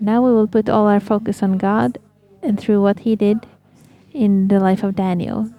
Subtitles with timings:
[0.00, 1.98] Now we will put all our focus on God
[2.42, 3.46] and through what He did
[4.12, 5.50] in the life of Daniel.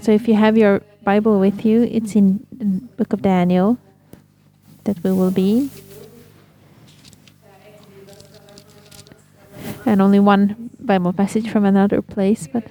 [0.00, 2.64] So if you have your Bible with you, it's in the
[2.96, 3.78] book of Daniel
[4.84, 5.70] that we will be.
[9.84, 12.64] And only one Bible passage from another place, but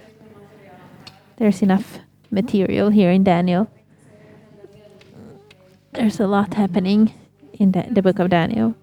[1.38, 2.00] there's enough
[2.32, 3.70] material here in Daniel.
[5.94, 7.14] There's a lot happening
[7.54, 8.76] in the, the book of Daniel.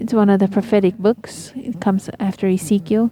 [0.00, 1.52] It's one of the prophetic books.
[1.54, 3.10] It comes after Ezekiel.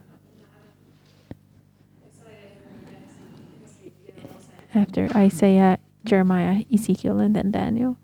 [4.74, 7.98] After Isaiah, Jeremiah, Ezekiel, and then Daniel.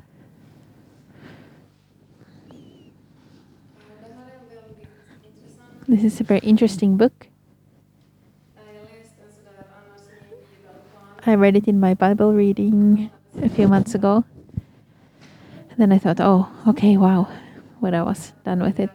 [5.89, 7.29] This is a very interesting book.
[11.25, 14.25] I read it in my Bible reading a few months ago.
[15.71, 17.29] And then I thought, oh, okay, wow,
[17.85, 18.91] when I was done with it,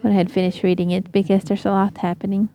[0.00, 2.48] when I had finished reading it, because there's a lot happening.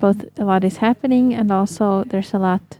[0.00, 2.78] Both a lot is happening, and also there's a lot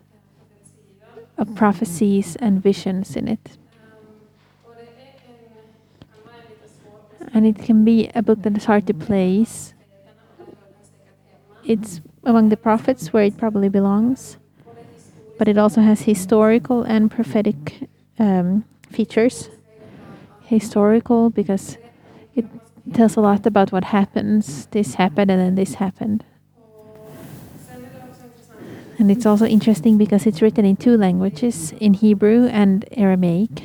[1.38, 3.56] of prophecies and visions in it.
[7.32, 9.72] And it can be a book that is hard to place.
[11.64, 14.36] It's among the prophets where it probably belongs,
[15.38, 17.86] but it also has historical and prophetic
[18.18, 19.48] um, features.
[20.44, 21.78] Historical because
[22.34, 22.44] it
[22.92, 24.66] tells a lot about what happens.
[24.66, 26.24] This happened and then this happened.
[28.98, 33.64] And it's also interesting because it's written in two languages, in Hebrew and Aramaic.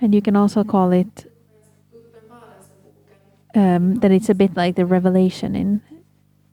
[0.00, 1.30] And you can also call it
[3.54, 5.82] um, that it's a bit like the Revelation in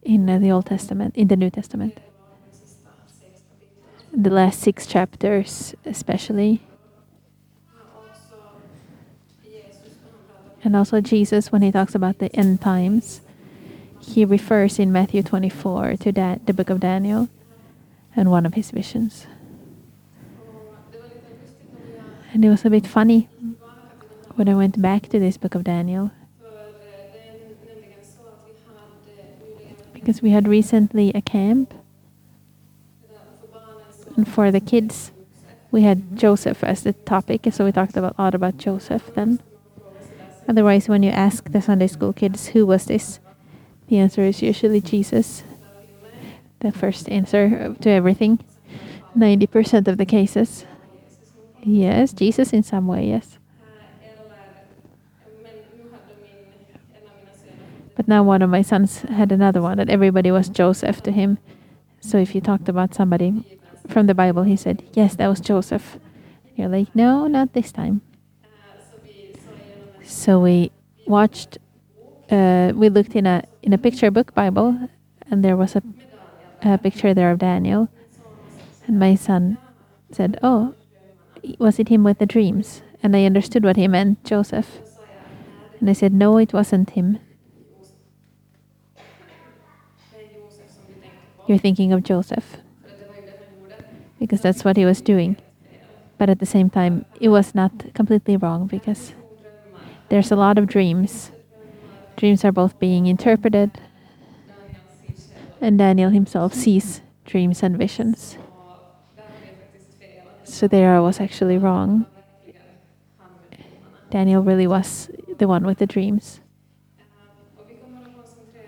[0.03, 1.97] in uh, the Old Testament, in the New Testament.
[4.17, 6.61] The last six chapters, especially.
[10.63, 13.21] And also Jesus, when he talks about the end times,
[13.99, 17.27] he refers in Matthew 24 to that, the book of Daniel
[18.15, 19.27] and one of his visions.
[22.31, 23.27] And it was a bit funny
[24.35, 26.11] when I went back to this book of Daniel.
[29.93, 31.73] Because we had recently a camp.
[34.15, 35.11] And for the kids,
[35.71, 39.39] we had Joseph as the topic, so we talked about, a lot about Joseph then.
[40.47, 43.19] Otherwise, when you ask the Sunday school kids, who was this?
[43.87, 45.43] The answer is usually Jesus.
[46.59, 48.39] The first answer to everything.
[49.17, 50.65] 90% of the cases.
[51.63, 53.37] Yes, Jesus in some way, yes.
[57.95, 61.37] But now one of my sons had another one that everybody was Joseph to him.
[62.01, 63.54] So if you talked about somebody
[63.87, 65.99] from the Bible, he said, Yes, that was Joseph.
[66.55, 68.01] You're like, No, not this time.
[70.03, 70.71] So we
[71.07, 71.57] watched,
[72.29, 74.89] uh, we looked in a in a picture book Bible,
[75.29, 75.83] and there was a,
[76.61, 77.89] a picture there of Daniel.
[78.87, 79.57] And my son
[80.11, 80.75] said, Oh,
[81.57, 82.81] was it him with the dreams?
[83.01, 84.79] And I understood what he meant, Joseph.
[85.79, 87.19] And I said, No, it wasn't him.
[91.47, 92.57] You're thinking of Joseph.
[94.19, 95.37] Because that's what he was doing.
[96.17, 99.13] But at the same time, it was not completely wrong because
[100.09, 101.31] there's a lot of dreams.
[102.15, 103.71] Dreams are both being interpreted,
[105.59, 108.37] and Daniel himself sees dreams and visions.
[110.45, 112.05] So there I was actually wrong.
[114.09, 115.09] Daniel really was
[115.39, 116.39] the one with the dreams.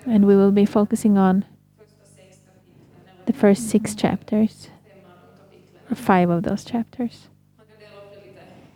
[0.05, 1.45] And we will be focusing on
[3.25, 4.69] the first six chapters,
[5.93, 7.27] five of those chapters.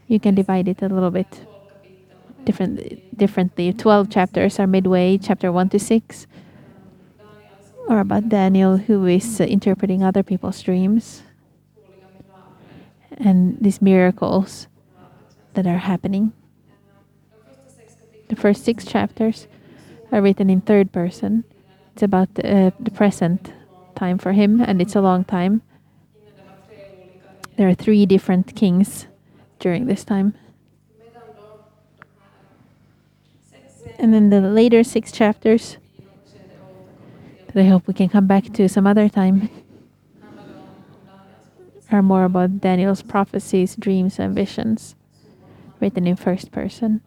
[0.08, 1.46] You can divide it a little bit
[2.44, 3.72] different, differently.
[3.74, 6.28] 12 chapters are midway, chapter 1 to 6
[7.92, 11.24] are about Daniel who is uh, interpreting other people's dreams
[13.18, 14.68] and these miracles
[15.54, 16.32] that are happening.
[18.30, 19.48] The first six chapters
[20.12, 21.44] are written in third person.
[21.94, 23.52] It's about uh, the present
[23.96, 25.62] time for him, and it's a long time.
[27.58, 29.08] There are three different kings
[29.60, 30.34] during this time.
[34.00, 35.78] And then the later six chapters
[37.48, 39.50] that I hope we can come back to some other time
[41.92, 44.96] are more about Daniel's prophecies, dreams, and visions,
[45.80, 47.02] written in first person.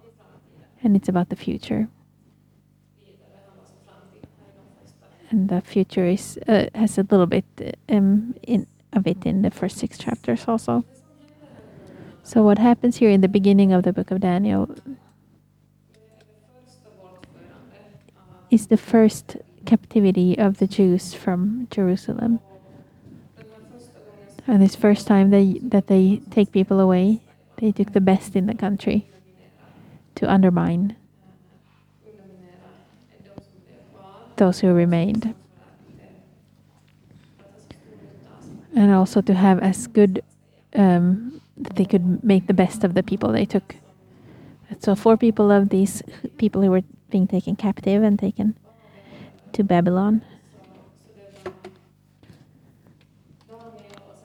[0.82, 1.88] And it's about the future.
[5.30, 7.44] And the future is uh, has a little bit
[7.88, 10.84] um, in of it in the first six chapters also.
[12.22, 14.74] So, what happens here in the beginning of the book of Daniel
[18.50, 19.36] is the first
[19.66, 22.40] captivity of the Jews from Jerusalem.
[24.46, 27.20] And this first time they, that they take people away,
[27.56, 29.08] they took the best in the country
[30.16, 30.96] to undermine
[34.36, 35.34] those who remained.
[38.74, 40.22] And also to have as good,
[40.74, 43.76] um, that they could make the best of the people they took.
[44.80, 46.02] So, four people of these
[46.38, 48.56] people who were being taken captive and taken
[49.52, 50.22] to Babylon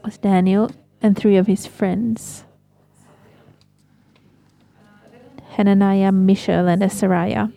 [0.04, 0.72] was Daniel
[1.02, 2.44] and three of his friends
[5.60, 7.50] Hananiah, Mishael, and Azariah.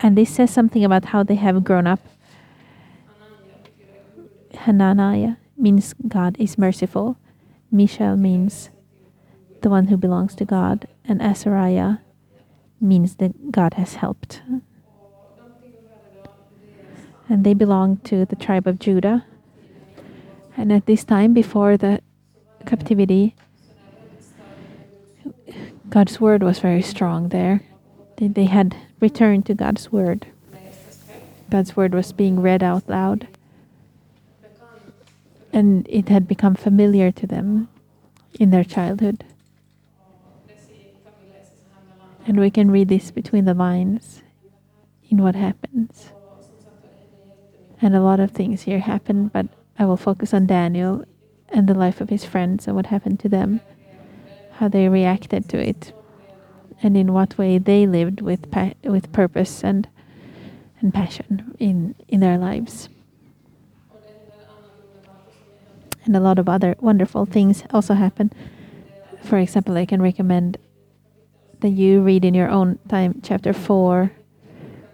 [0.00, 2.00] And this says something about how they have grown up.
[4.68, 7.16] Hananiah means God is merciful.
[7.72, 8.68] Mishael means
[9.62, 10.86] the one who belongs to God.
[11.06, 12.00] And Azariah
[12.78, 14.42] means that God has helped.
[17.30, 19.24] And they belong to the tribe of Judah.
[20.54, 22.02] And at this time, before the
[22.66, 23.34] captivity,
[25.88, 27.62] God's word was very strong there.
[28.18, 30.26] They had returned to God's word.
[31.48, 33.28] God's word was being read out loud.
[35.52, 37.68] And it had become familiar to them
[38.38, 39.24] in their childhood.
[42.26, 44.22] And we can read this between the lines
[45.08, 46.10] in what happens.
[47.80, 49.46] And a lot of things here happen, but
[49.78, 51.04] I will focus on Daniel
[51.48, 53.60] and the life of his friends and what happened to them,
[54.52, 55.92] how they reacted to it,
[56.82, 58.46] and in what way they lived with
[58.84, 59.88] with purpose and
[60.80, 62.88] and passion in in their lives.
[66.08, 68.32] And a lot of other wonderful things also happen.
[69.22, 70.56] For example, I can recommend
[71.60, 74.10] that you read in your own time chapter 4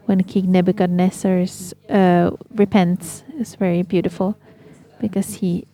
[0.07, 1.45] when King Nebuchadnezzar
[1.89, 4.37] uh, repents is very beautiful
[5.01, 5.69] because he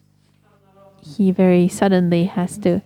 [1.01, 2.83] he very suddenly has to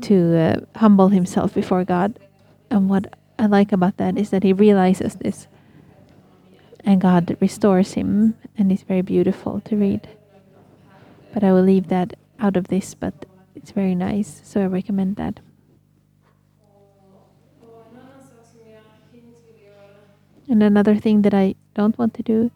[0.00, 2.18] to uh, humble himself before God.
[2.72, 5.46] And what I like about that is that he realizes this
[6.84, 10.08] and God restores him and it's very beautiful to read.
[11.32, 15.16] But I will leave that out of this, but it's very nice, so I recommend
[15.16, 15.40] that.
[20.48, 22.50] And another thing that I don't want to do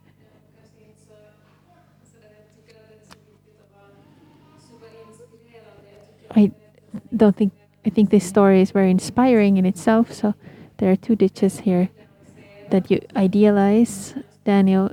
[6.37, 6.53] I
[7.17, 7.53] don't think
[7.87, 10.13] I think this story is very inspiring in itself.
[10.13, 10.35] So
[10.79, 11.89] there are two ditches here
[12.71, 14.15] that you idealize
[14.45, 14.91] Daniel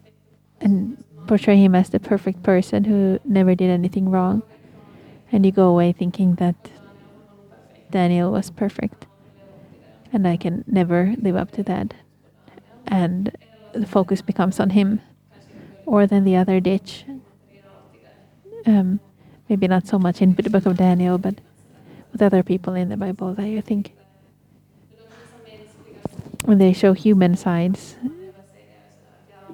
[0.61, 4.43] and portray him as the perfect person who never did anything wrong.
[5.31, 6.55] And you go away thinking that
[7.89, 9.05] Daniel was perfect.
[10.11, 11.93] And I can never live up to that.
[12.87, 13.35] And
[13.73, 15.01] the focus becomes on him.
[15.85, 17.05] Or then the other ditch.
[18.65, 18.99] Um,
[19.49, 21.35] maybe not so much in the book of Daniel, but
[22.11, 23.93] with other people in the Bible that I think
[26.45, 27.95] when they show human sides,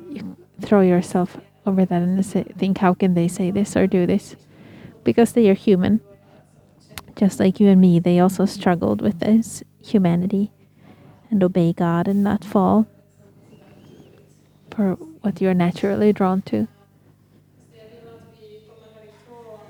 [0.09, 1.37] you throw yourself
[1.69, 4.35] over that and say, think, how can they say this or do this?
[5.03, 6.01] Because they are human.
[7.15, 10.51] Just like you and me, they also struggled with this humanity
[11.29, 12.87] and obey God and not fall
[14.71, 16.67] for what you're naturally drawn to.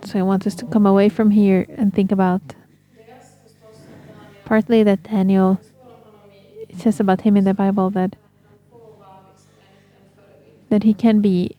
[0.05, 2.41] So I want us to come away from here and think about
[4.45, 5.59] partly that Daniel,
[6.69, 8.15] it says about him in the Bible that
[10.69, 11.57] that he can be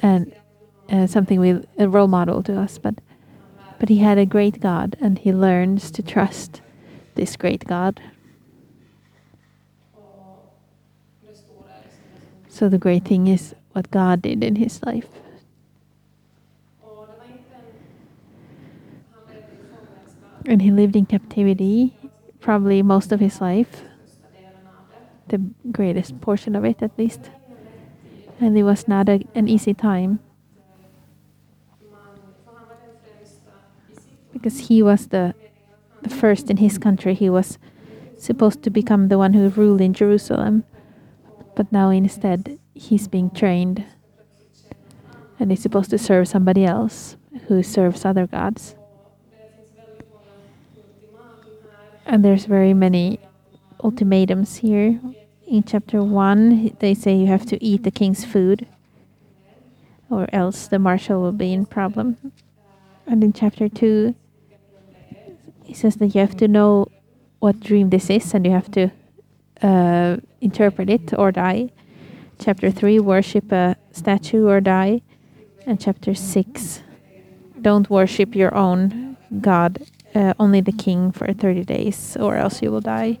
[0.00, 0.32] and
[0.90, 2.94] uh, something we a role model to us, but
[3.78, 6.60] but he had a great God, and he learns to trust
[7.14, 8.00] this great God.
[12.48, 15.06] So the great thing is what God did in his life.
[20.44, 21.94] And he lived in captivity
[22.40, 23.82] probably most of his life,
[25.28, 25.38] the
[25.70, 27.30] greatest portion of it at least.
[28.40, 30.20] And it was not a, an easy time
[34.32, 35.34] because he was the,
[36.02, 37.14] the first in his country.
[37.14, 37.58] He was
[38.16, 40.64] supposed to become the one who ruled in Jerusalem,
[41.56, 43.84] but now instead he's being trained
[45.38, 47.16] and he's supposed to serve somebody else
[47.46, 48.74] who serves other gods.
[52.06, 53.20] And there's very many
[53.82, 54.98] ultimatums here.
[55.48, 58.66] In chapter 1, they say you have to eat the king's food,
[60.10, 62.18] or else the marshal will be in problem.
[63.06, 64.14] And in chapter 2,
[65.64, 66.88] he says that you have to know
[67.38, 68.90] what dream this is and you have to
[69.62, 71.70] uh, interpret it or die.
[72.38, 75.00] Chapter 3 worship a statue or die.
[75.64, 76.82] And chapter 6
[77.62, 79.82] don't worship your own God,
[80.14, 83.18] uh, only the king for 30 days, or else you will die.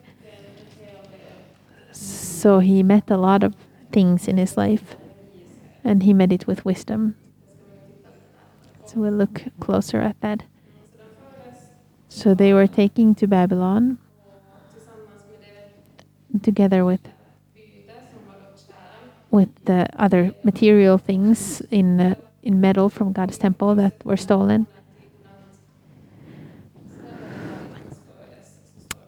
[2.38, 3.56] So he met a lot of
[3.90, 4.94] things in his life
[5.82, 7.16] and he met it with wisdom.
[8.86, 10.44] So we'll look closer at that.
[12.08, 13.98] So they were taking to Babylon
[16.40, 17.00] together with
[19.32, 22.14] with the other material things in
[22.44, 24.68] in metal from God's temple that were stolen.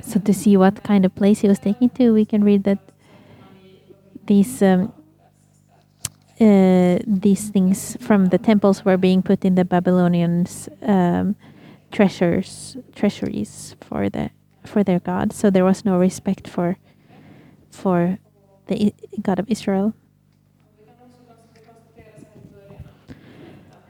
[0.03, 2.90] So to see what kind of place he was taking to, we can read that
[4.31, 4.93] these um,
[6.41, 11.35] uh, these things from the temples were being put in the Babylonians' um,
[11.91, 14.31] treasures treasuries for the
[14.65, 15.33] for their God.
[15.33, 16.79] So there was no respect for
[17.71, 18.19] for
[18.69, 19.95] the God of Israel.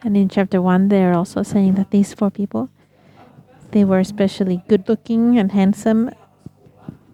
[0.02, 2.70] And in chapter one, they are also saying that these four people,
[3.72, 6.10] they were especially good looking and handsome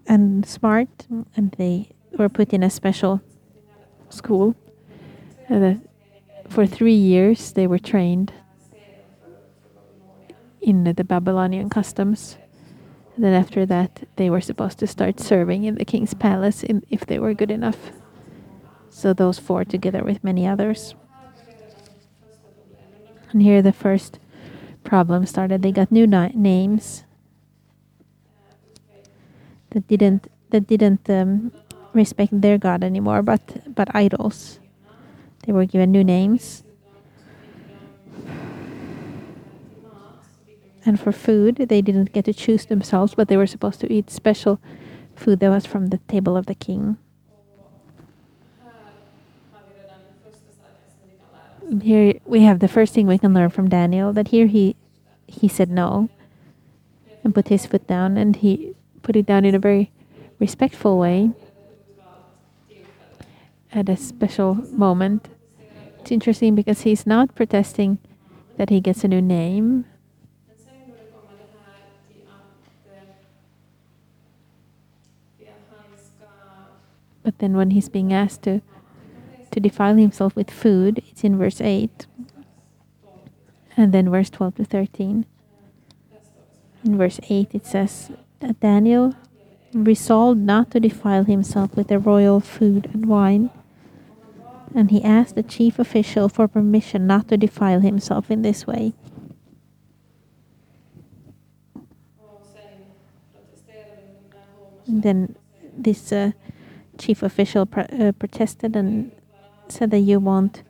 [0.06, 3.20] and smart, and they were put in a special
[4.08, 4.54] school.
[5.48, 5.80] That
[6.48, 8.32] for three years, they were trained
[10.60, 12.36] in the Babylonian customs.
[13.16, 17.06] Then after that, they were supposed to start serving in the king's palace in, if
[17.06, 17.92] they were good enough.
[18.90, 20.94] So those four, together with many others.
[23.32, 24.18] And here the first
[24.84, 25.62] problem started.
[25.62, 27.04] They got new names
[29.70, 31.52] that didn't that didn't um,
[31.96, 34.60] respect their god anymore, but but idols.
[35.44, 36.62] They were given new names.
[40.84, 44.08] And for food, they didn't get to choose themselves, but they were supposed to eat
[44.08, 44.60] special
[45.16, 46.96] food that was from the table of the king.
[51.82, 54.76] Here we have the first thing we can learn from Daniel that here he
[55.26, 56.08] he said no
[57.24, 59.90] and put his foot down and he put it down in a very
[60.38, 61.32] respectful way
[63.72, 65.28] at a special moment.
[66.00, 67.98] It's interesting because he's not protesting
[68.56, 69.84] that he gets a new name.
[77.22, 78.62] But then when he's being asked to
[79.50, 82.06] to defile himself with food, it's in verse 8.
[83.76, 85.26] And then verse 12 to 13.
[86.84, 89.14] In verse 8 it says that Daniel
[89.84, 93.50] resolved not to defile himself with the royal food and wine.
[94.74, 98.94] And he asked the chief official for permission not to defile himself in this way.
[104.86, 105.36] And then
[105.76, 106.32] this uh,
[106.98, 109.10] chief official pr- uh, protested and
[109.68, 110.62] said that you won't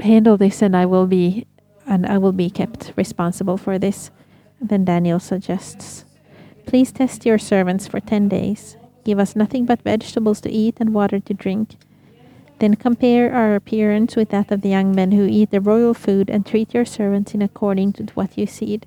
[0.00, 1.46] handle this and I will be
[1.86, 4.10] and I will be kept responsible for this.
[4.60, 6.04] Then Daniel suggests,
[6.66, 8.76] Please test your servants for ten days.
[9.04, 11.76] Give us nothing but vegetables to eat and water to drink.
[12.60, 16.30] Then compare our appearance with that of the young men who eat the royal food
[16.30, 18.80] and treat your servants in according to what you see.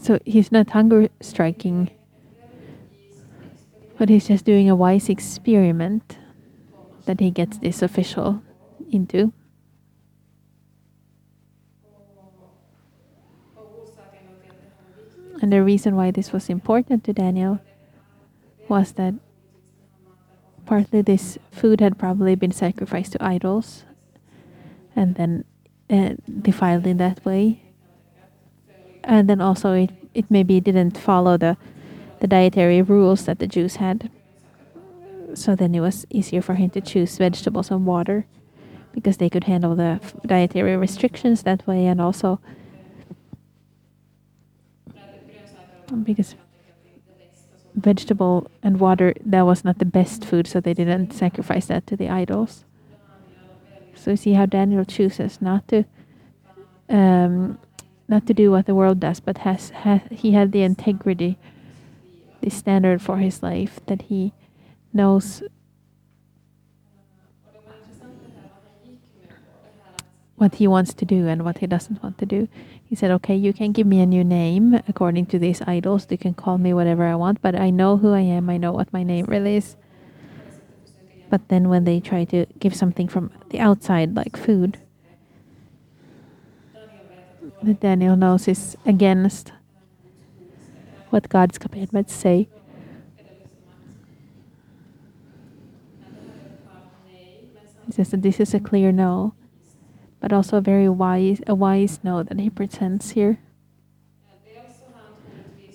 [0.00, 1.90] So he's not hunger striking,
[3.98, 6.18] but he's just doing a wise experiment
[7.04, 8.42] that he gets this official
[8.90, 9.32] into.
[15.42, 17.58] And the reason why this was important to Daniel
[18.68, 19.14] was that
[20.64, 23.82] partly this food had probably been sacrificed to idols
[24.94, 25.44] and then
[25.90, 27.60] uh, defiled in that way.
[29.02, 31.56] And then also it, it maybe didn't follow the,
[32.20, 34.10] the dietary rules that the Jews had.
[35.34, 38.26] So then it was easier for him to choose vegetables and water
[38.92, 42.38] because they could handle the dietary restrictions that way and also
[46.02, 46.34] because
[47.74, 51.96] vegetable and water that was not the best food so they didn't sacrifice that to
[51.96, 52.64] the idols
[53.94, 55.84] so you see how daniel chooses not to
[56.90, 57.58] um,
[58.08, 61.38] not to do what the world does but has, has he had the integrity
[62.42, 64.34] the standard for his life that he
[64.92, 65.42] knows
[70.42, 72.48] what he wants to do and what he doesn't want to do.
[72.92, 76.06] He said, Okay, you can give me a new name according to these idols.
[76.10, 78.50] You can call me whatever I want, but I know who I am.
[78.50, 79.76] I know what my name really is.
[81.30, 84.76] But then when they try to give something from the outside, like food,
[87.80, 89.52] Daniel knows is against
[91.08, 92.46] what God's commandments say.
[97.86, 99.32] He says that this is a clear no,
[100.22, 103.40] but also a very wise, a wise no that he presents here.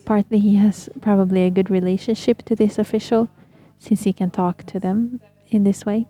[0.05, 3.27] Partly, he has probably a good relationship to this official,
[3.77, 6.07] since he can talk to them in this way.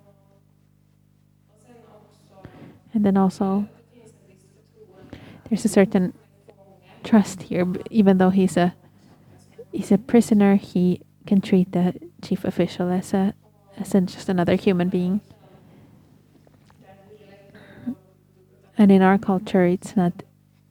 [2.93, 3.67] And then also,
[5.49, 6.13] there's a certain
[7.03, 8.75] trust here, even though he's a
[9.71, 13.33] he's a prisoner, he can treat the chief official as a
[13.79, 15.21] as just another human being.
[18.77, 20.23] And in our culture, it's not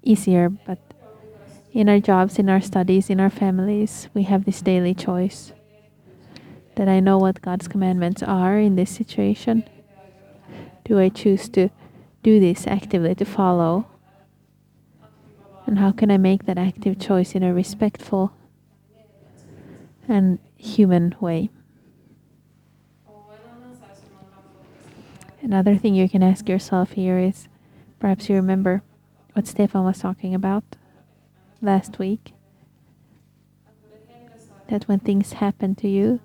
[0.02, 0.78] easier, but
[1.72, 5.52] in our jobs, in our studies, in our families, we have this daily choice
[6.76, 9.64] that I know what God's commandments are in this situation.
[10.84, 11.70] Do I choose to
[12.22, 13.86] do this actively, to follow?
[15.66, 18.32] And how can I make that active choice in a respectful
[20.06, 21.50] and human way?
[25.42, 27.48] Another thing you can ask yourself here is
[27.98, 28.82] perhaps you remember
[29.32, 30.64] what Stefan was talking about
[31.60, 32.32] last week.
[34.68, 36.20] That when things happen to you,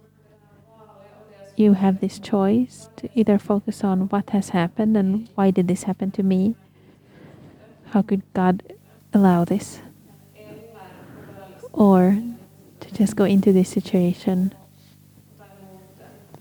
[1.55, 5.83] you have this choice to either focus on what has happened and why did this
[5.83, 6.55] happen to me?
[7.91, 8.63] How could God
[9.13, 9.81] allow this?
[11.73, 12.17] Or
[12.79, 14.53] to just go into this situation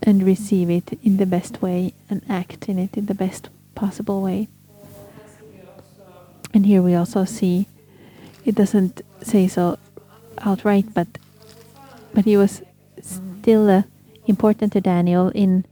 [0.01, 4.21] and receive it in the best way and act in it in the best possible
[4.21, 4.47] way.
[6.53, 7.67] And here we also see
[8.45, 9.77] it doesn't say so
[10.39, 11.07] outright, but
[12.13, 12.61] but he was
[13.01, 13.83] still uh,
[14.25, 15.65] important to Daniel in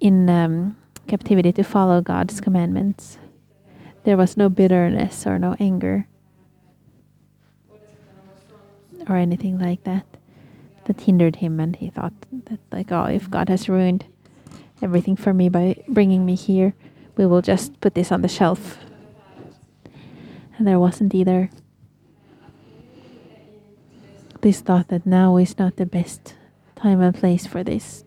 [0.00, 0.76] in um,
[1.06, 3.18] captivity to follow God's commandments.
[4.04, 6.06] There was no bitterness or no anger
[9.08, 10.06] or anything like that
[10.84, 14.04] that hindered him, and he thought that like, oh, if God has ruined
[14.82, 16.74] everything for me by bringing me here,
[17.16, 18.78] we will just put this on the shelf.
[20.56, 21.50] And there wasn't either
[24.40, 26.34] this thought that now is not the best
[26.76, 28.04] time and place for this.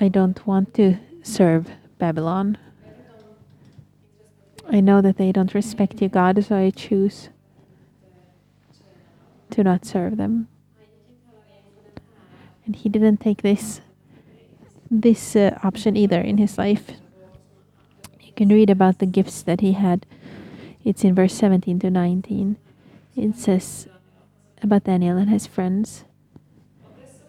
[0.00, 2.56] I don't want to serve Babylon.
[4.70, 7.30] I know that they don't respect you, God, so I choose
[9.50, 10.48] to not serve them.
[12.64, 13.80] And he didn't take this
[14.90, 16.92] this uh, option either in his life.
[18.38, 20.06] Can read about the gifts that he had.
[20.84, 22.56] It's in verse 17 to 19.
[23.16, 23.88] It says,
[24.62, 26.04] about Daniel and his friends.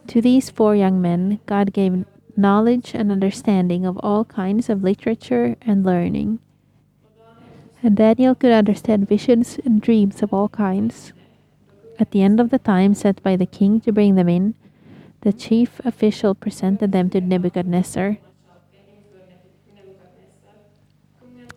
[0.06, 2.06] To these four young men, God gave
[2.38, 6.38] knowledge and understanding of all kinds of literature and learning.
[7.82, 11.14] And Daniel could understand visions and dreams of all kinds.
[11.98, 14.54] At the end of the time set by the king to bring them in,
[15.22, 18.20] the chief official presented them to Nebuchadnezzar.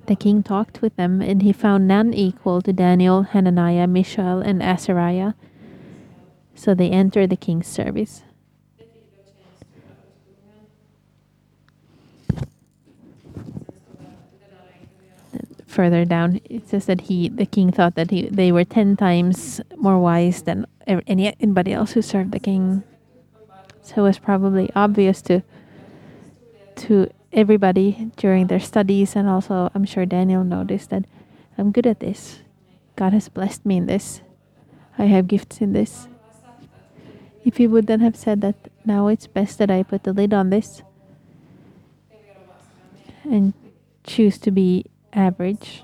[0.06, 4.62] The king talked with them, and he found none equal to Daniel, Hananiah, Mishael, and
[4.62, 5.34] Azariah
[6.54, 8.22] so they entered the king's service.
[15.66, 19.60] Further down, it says that he, the king, thought that he, they were ten times
[19.76, 22.82] more wise than any anybody else who served the king.
[23.80, 25.42] So it was probably obvious to
[26.76, 31.04] to everybody during their studies, and also I'm sure Daniel noticed that
[31.56, 32.40] I'm good at this.
[32.96, 34.20] God has blessed me in this.
[34.98, 36.08] I have gifts in this.
[37.44, 40.32] If he would then have said that now it's best that I put the lid
[40.32, 40.82] on this
[43.24, 43.54] and
[44.04, 45.82] choose to be average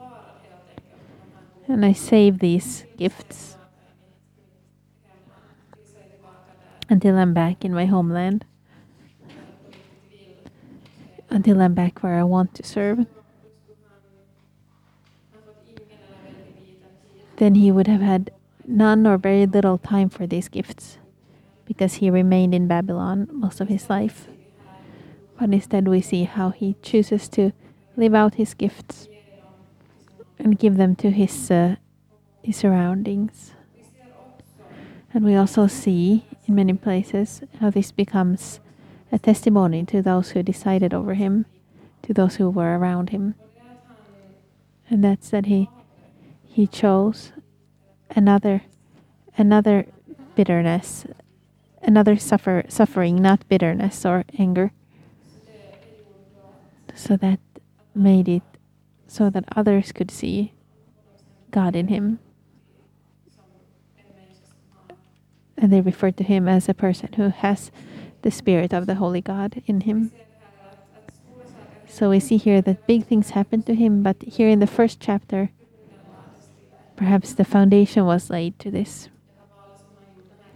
[1.69, 3.57] and I save these gifts
[6.89, 8.45] until I'm back in my homeland,
[11.31, 13.07] until I'm back where I want to serve.
[17.37, 18.33] Then he would have had
[18.67, 20.99] none or very little time for these gifts
[21.65, 24.27] because he remained in Babylon most of his life.
[25.39, 27.53] But instead, we see how he chooses to
[27.97, 29.07] live out his gifts
[30.39, 31.77] and give them to his, uh,
[32.43, 33.53] his surroundings.
[35.15, 38.61] And we also see in many places how this becomes
[39.11, 41.47] a testimony to those who decided over him,
[42.03, 43.35] to those who were around him.
[44.91, 45.69] And that's that he
[46.45, 47.33] he chose
[48.11, 48.63] another
[49.37, 49.87] another
[50.35, 51.07] bitterness
[51.83, 54.73] another suffer suffering, not bitterness or anger.
[56.95, 57.41] So that
[57.95, 58.43] made it
[59.07, 60.53] so that others could see
[61.51, 62.19] God in him.
[65.57, 67.71] And they referred to him as a person who has
[68.23, 70.13] the spirit of the Holy God in him.
[71.87, 75.01] So we see here that big things happened to him, but here in the first
[75.01, 75.51] chapter,
[76.97, 79.09] perhaps the foundation was laid to this.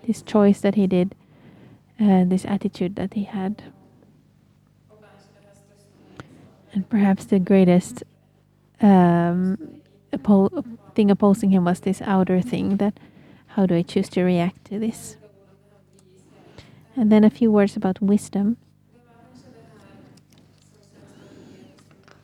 [0.07, 1.15] This choice that he did,
[1.99, 3.63] and this attitude that he had.
[6.73, 8.03] And perhaps the greatest
[8.81, 9.81] um,
[10.95, 12.99] thing opposing him was this outer thing that
[13.49, 15.17] how do I choose to react to this?
[16.97, 18.57] And then a few words about wisdom.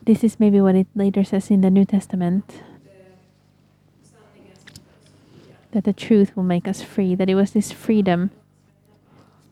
[0.02, 2.62] This is maybe what it later says in the New Testament
[5.72, 8.30] that the truth will make us free, that it was this freedom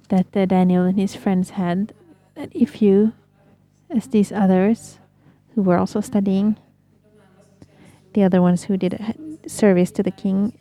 [0.09, 1.93] that uh, Daniel and his friends had.
[2.35, 3.13] That if you,
[3.91, 4.99] as these others
[5.55, 6.57] who were also studying,
[8.15, 8.99] the other ones who did
[9.47, 10.59] service to the king,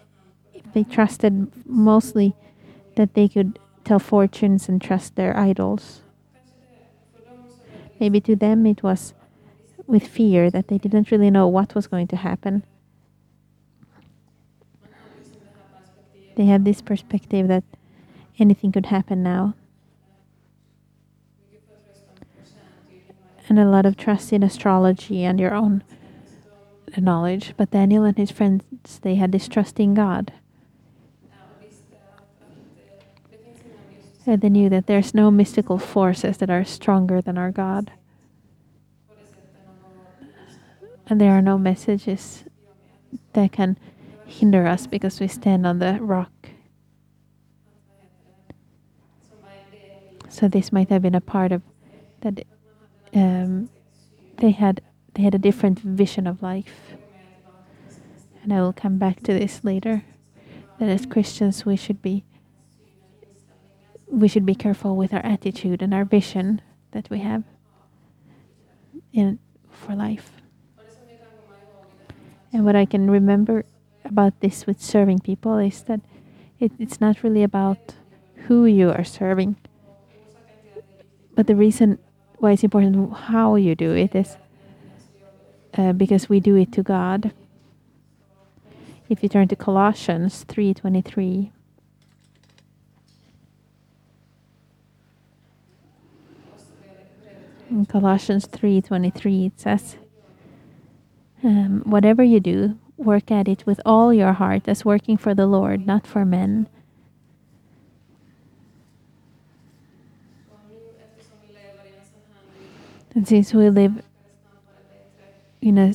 [0.53, 2.35] if they trusted mostly
[2.95, 6.01] that they could tell fortunes and trust their idols.
[7.99, 9.13] Maybe to them it was
[9.87, 12.65] with fear that they didn't really know what was going to happen.
[16.35, 17.63] They had this perspective that
[18.37, 19.53] anything could happen now.
[23.47, 25.83] And a lot of trust in astrology and your own
[26.97, 27.53] knowledge.
[27.55, 28.63] But Daniel and his friends,
[29.01, 30.33] they had this trust in God.
[34.25, 37.91] And they knew that there's no mystical forces that are stronger than our God.
[41.07, 42.43] And there are no messages
[43.33, 43.77] that can
[44.25, 46.31] hinder us because we stand on the rock.
[50.29, 51.61] So this might have been a part of
[52.21, 52.43] that.
[53.13, 53.69] Um,
[54.37, 54.81] they had
[55.13, 56.95] they had a different vision of life,
[58.43, 60.03] and I will come back to this later.
[60.79, 62.25] That as Christians we should be
[64.15, 67.43] we should be careful with our attitude and our vision that we have
[69.11, 70.31] in for life.
[72.53, 73.65] And what I can remember
[74.05, 75.99] about this with serving people is that
[76.59, 77.95] it, it's not really about
[78.47, 79.57] who you are serving,
[81.35, 81.99] but the reason
[82.37, 84.37] why it's important how you do it is
[85.77, 87.33] uh, because we do it to God.
[89.09, 91.51] If you turn to Colossians 3:23,
[97.69, 99.97] in Colossians 3:23 it says,
[101.43, 105.47] um, "Whatever you do, work at it with all your heart, as working for the
[105.47, 106.67] Lord, not for men."
[113.15, 114.03] And since we live
[115.61, 115.93] in a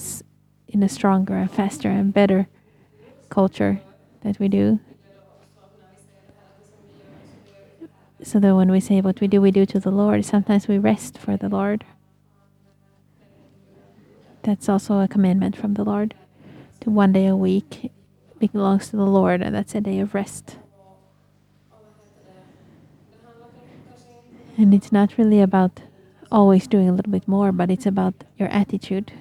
[0.68, 2.48] in a stronger and faster and better
[3.28, 3.80] culture
[4.22, 4.80] that we do,
[8.22, 10.78] so that when we say what we do, we do to the Lord, sometimes we
[10.78, 11.84] rest for the Lord.
[14.42, 16.14] That's also a commandment from the Lord.
[16.80, 17.90] To one day a week
[18.38, 20.56] belongs to the Lord, and that's a day of rest.
[24.56, 25.80] And it's not really about
[26.30, 29.12] always doing a little bit more, but it's about your attitude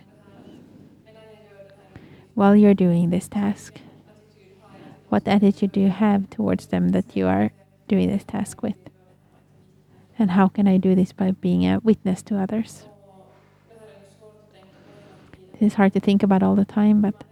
[2.34, 3.80] while you're doing this task.
[5.10, 7.52] What attitude do you have towards them that you are
[7.90, 8.78] doing this task with?
[10.18, 12.86] And how can I do this by being a witness to others?
[15.60, 17.26] It's hard to think about all the time, but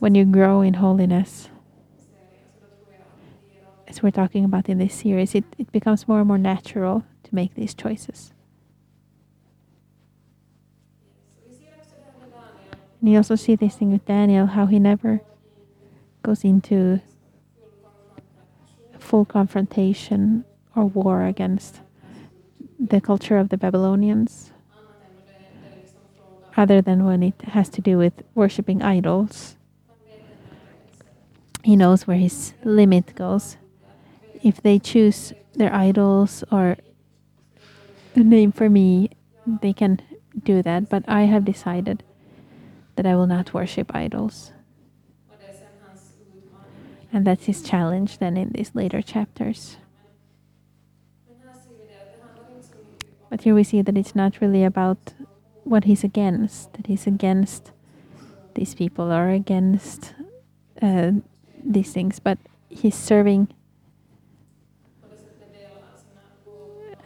[0.00, 1.48] when you grow in holiness,
[3.86, 7.34] as we're talking about in this series, it, it becomes more and more natural to
[7.34, 8.32] make these choices.
[13.00, 15.20] And you also see this thing with Daniel, how he never
[16.22, 17.00] goes into
[19.06, 21.80] full confrontation or war against
[22.78, 24.50] the culture of the Babylonians,
[26.56, 29.56] other than when it has to do with worshipping idols.
[31.62, 33.56] He knows where his limit goes.
[34.42, 36.76] If they choose their idols or
[38.14, 39.10] a name for me,
[39.46, 40.00] they can
[40.42, 42.02] do that, but I have decided
[42.96, 44.52] that I will not worship idols.
[47.16, 49.78] And that's his challenge then in these later chapters.
[53.30, 55.14] But here we see that it's not really about
[55.64, 57.72] what he's against, that he's against
[58.54, 60.12] these people or against
[60.82, 61.12] uh,
[61.64, 62.36] these things, but
[62.68, 63.48] he's serving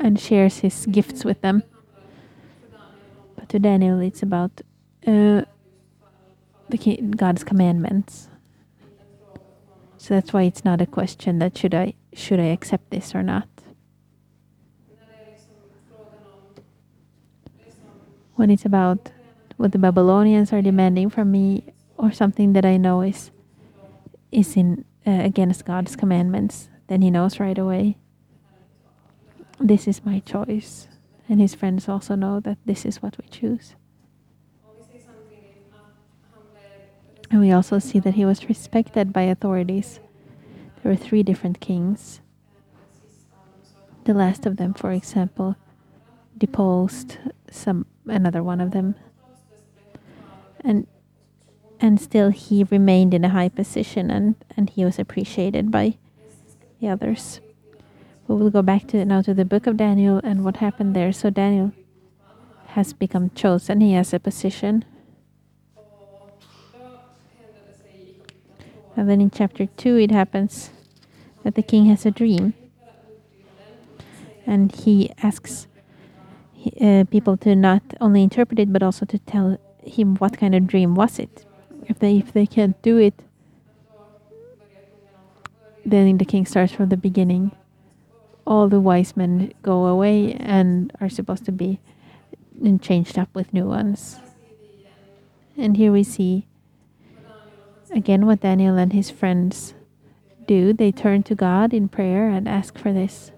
[0.01, 1.63] and shares his gifts with them.
[3.37, 4.61] But to Daniel, it's about
[5.07, 5.43] uh,
[6.69, 8.27] the God's commandments.
[10.01, 13.23] So that's why it's not a question that should I should I accept this or
[13.23, 13.47] not.
[18.35, 19.11] When it's about
[19.59, 21.65] what the Babylonians are demanding from me,
[21.99, 23.31] or something that I know is
[24.33, 27.99] is in uh, against God's commandments, then he knows right away.
[29.61, 30.89] This is my choice,
[31.29, 33.75] and his friends also know that this is what we choose.
[37.31, 40.01] And we also see that he was respected by authorities.
[40.83, 42.21] There were three different kings.
[44.05, 45.57] The last of them, for example,
[46.37, 47.19] deposed
[47.51, 48.97] some another one of them.
[50.65, 50.87] And
[51.81, 55.97] and still he remained in a high position and, and he was appreciated by
[56.81, 57.41] the others.
[58.29, 61.13] We will go back to now to the book of Daniel and what happened there.
[61.13, 61.73] So Daniel
[62.69, 63.81] has become chosen.
[63.81, 64.85] He has a position.
[68.97, 70.71] And then in chapter 2, it happens
[71.45, 72.55] that the king has a dream.
[74.47, 75.67] And he asks
[76.81, 80.67] uh, people to not only interpret it, but also to tell him what kind of
[80.67, 81.47] dream was it.
[81.87, 83.15] If they if they can't do it,
[85.85, 87.53] then the king starts from the beginning.
[88.47, 91.81] All the wise men go away and are supposed to be
[92.81, 94.19] changed up with new ones.
[95.57, 96.47] And here we see
[97.93, 99.75] again what Daniel and his friends
[100.47, 100.73] do.
[100.73, 103.33] They turn to God in prayer and ask for this.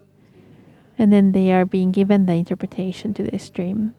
[0.98, 3.94] And then they are being given the interpretation to this dream.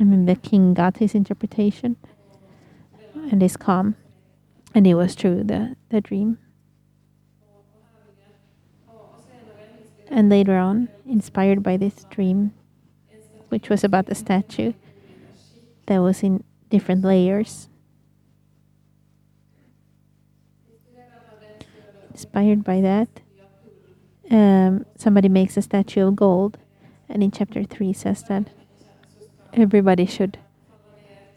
[0.00, 1.96] I mean, the king got his interpretation
[3.30, 3.96] and is calm.
[4.74, 6.38] And it was true, the, the dream.
[10.08, 12.52] And later on, inspired by this dream,
[13.48, 14.72] which was about the statue
[15.86, 17.68] that was in different layers,
[22.12, 23.08] inspired by that,
[24.30, 26.58] um, somebody makes a statue of gold,
[27.08, 28.48] and in chapter 3 says that
[29.52, 30.38] everybody should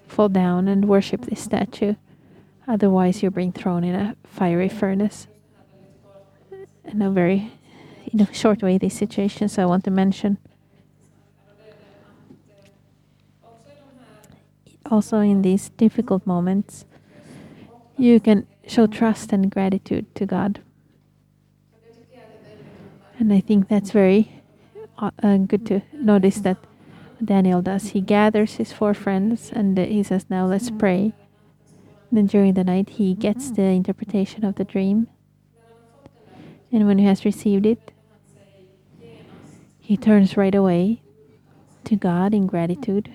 [0.08, 1.96] fall down and worship this statue.
[2.68, 5.28] Otherwise, you're being thrown in a fiery furnace.
[6.86, 7.52] In a very
[8.12, 10.38] in a short way, these situations I want to mention.
[14.90, 16.86] Also, in these difficult moments,
[17.98, 20.62] you can show trust and gratitude to God.
[23.20, 24.44] And I think that's very
[24.98, 26.58] uh, uh good to notice that
[27.24, 27.90] Daniel does.
[27.90, 31.14] He gathers his four friends and he says, Now let's pray.
[32.12, 35.08] Then during the night, he gets the interpretation of the dream.
[36.72, 37.92] And when he has received it,
[39.80, 41.02] he turns right away
[41.86, 43.12] to God in gratitude.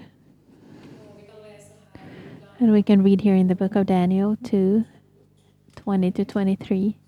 [2.59, 4.85] And we can read here in the book of Daniel 2
[5.77, 7.00] 20 to 23.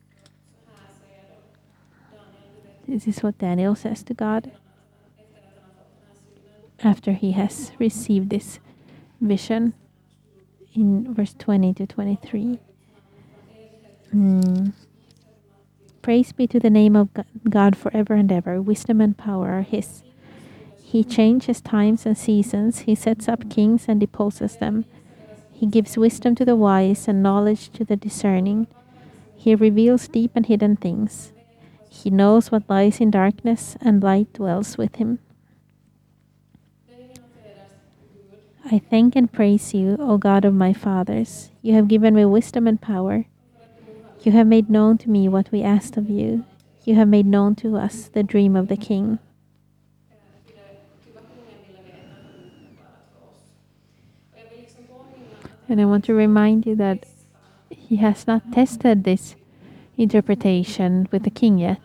[2.87, 4.53] This is what Daniel says to God
[6.83, 8.59] after he has received this
[9.21, 9.75] vision
[10.75, 12.59] in verse 20 to 23.
[14.15, 14.73] Mm.
[16.03, 17.09] Praise be to the name of
[17.49, 18.61] God forever and ever.
[18.61, 20.03] Wisdom and power are His.
[20.83, 22.81] He changes times and seasons.
[22.81, 24.85] He sets up kings and deposes them.
[25.53, 28.67] He gives wisdom to the wise and knowledge to the discerning.
[29.37, 31.33] He reveals deep and hidden things.
[31.93, 35.19] He knows what lies in darkness, and light dwells with him.
[38.65, 41.51] I thank and praise you, O God of my fathers.
[41.61, 43.27] You have given me wisdom and power.
[44.23, 46.47] You have made known to me what we asked of you.
[46.85, 49.19] You have made known to us the dream of the king.
[55.69, 57.07] And I want to remind you that
[57.69, 59.37] he has not tested this
[59.97, 61.81] interpretation with the king yet.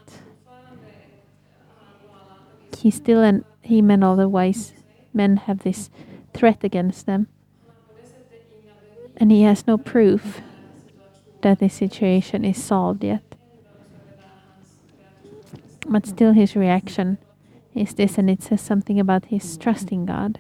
[2.77, 4.73] He still and him and all the wise
[5.13, 5.89] men have this
[6.33, 7.27] threat against them.
[9.17, 10.41] And he has no proof
[11.41, 13.23] that the situation is solved yet.
[15.87, 17.17] But still, his reaction
[17.73, 20.39] is this, and it says something about his trusting God.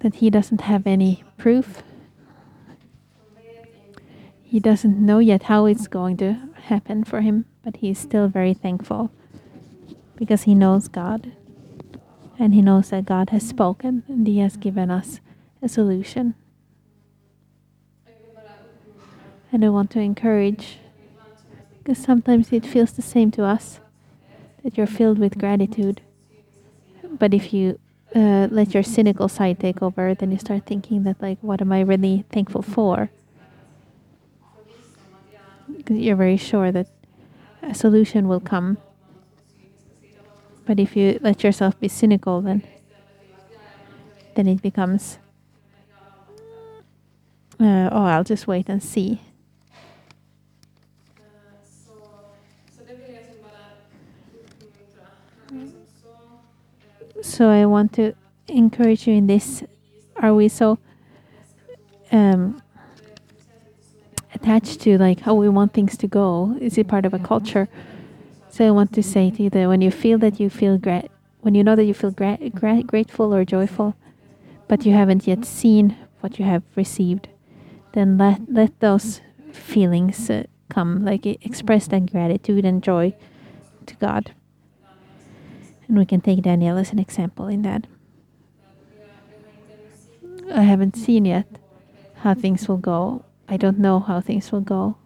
[0.00, 1.82] That he doesn't have any proof.
[4.54, 6.38] He doesn't know yet how it's going to
[6.70, 9.10] happen for him, but he's still very thankful
[10.14, 11.32] because he knows God.
[12.38, 15.18] And he knows that God has spoken and he has given us
[15.60, 16.36] a solution.
[19.50, 20.78] And I want to encourage,
[21.78, 23.80] because sometimes it feels the same to us.
[24.62, 26.00] that you're filled with gratitude.
[27.18, 27.80] But if you
[28.14, 31.72] uh, let your cynical side take over, then you start thinking that, like, what am
[31.72, 33.10] I really thankful for?
[35.88, 36.88] You're very sure that
[37.62, 38.78] a solution will come.
[40.66, 42.62] But if you let yourself be cynical, then
[44.34, 45.18] then it becomes,
[47.60, 49.20] uh, oh, I'll just wait and see.
[57.22, 58.14] So I want to
[58.48, 59.62] encourage you in this.
[60.16, 60.78] Are we so
[62.12, 62.62] um,
[64.34, 66.56] attached to like how we want things to go?
[66.60, 67.68] Is it part of a culture?
[68.50, 71.08] So I want to say to you that when you feel that you feel gra-
[71.40, 73.96] when you know that you feel gra- gra- grateful or joyful,
[74.68, 77.28] but you haven't yet seen what you have received,
[77.92, 79.20] then let let those
[79.52, 83.14] feelings uh, come, like express that gratitude and joy
[83.86, 84.32] to God.
[85.86, 87.86] And we can take Daniel as an example in that.
[90.52, 91.46] I haven't seen yet
[92.16, 93.24] how things will go.
[93.48, 94.96] I don't know how things will go.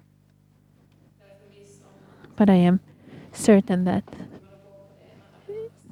[2.37, 2.81] But I am
[3.33, 4.05] certain that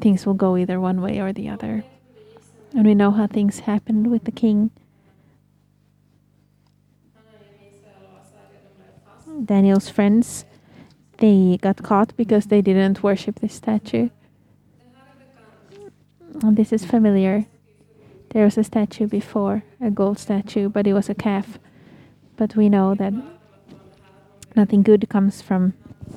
[0.00, 1.84] things will go either one way or the other.
[2.72, 4.70] And we know how things happened with the king.
[9.44, 10.44] Daniel's friends,
[11.18, 14.08] they got caught because they didn't worship the statue.
[16.42, 17.46] And this is familiar.
[18.30, 21.58] There was a statue before, a gold statue, but it was a calf.
[22.36, 23.14] But we know that
[24.54, 25.72] nothing good comes from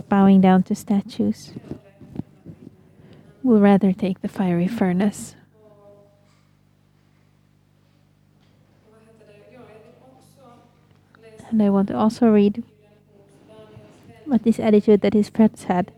[0.09, 1.53] bowing down to statues.
[3.41, 5.35] We'll rather take the fiery furnace.
[11.49, 12.63] And I want to also read
[14.25, 15.91] what this attitude that his friends had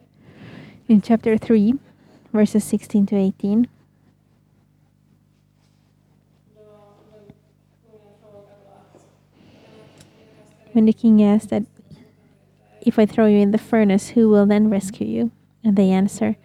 [0.88, 1.74] in chapter 3,
[2.32, 3.68] verses 16 to 18.
[10.74, 11.64] When the king asked that
[12.82, 15.32] if I throw you in the furnace, who will then rescue you?
[15.64, 16.38] And they answer,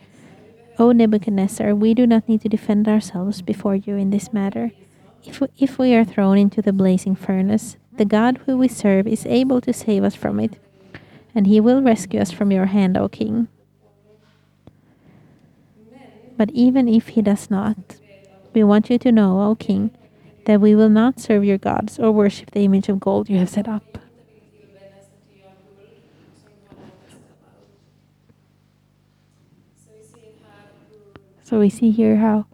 [0.79, 4.73] O Nebuchadnezzar, we do not need to defend ourselves before you in this matter.
[5.25, 9.07] If we, if we are thrown into the blazing furnace, the God who we serve
[9.07, 10.59] is able to save us from it,
[11.35, 13.49] and he will rescue us from your hand, O king.
[16.37, 17.97] But even if he does not,
[18.53, 19.91] we want you to know, O king,
[20.45, 23.49] that we will not serve your gods or worship the image of gold you have
[23.49, 23.99] set up.
[31.47, 32.47] So we see here how